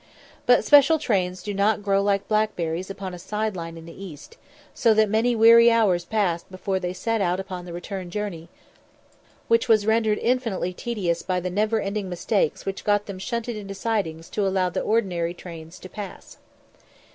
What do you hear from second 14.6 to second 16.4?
the ordinary trains to pass.